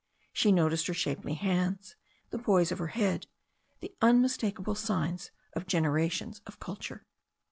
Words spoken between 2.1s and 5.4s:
the poise of her head, the unmistakable signs,